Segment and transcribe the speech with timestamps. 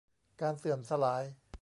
[0.41, 1.23] การเสื่อมสลาย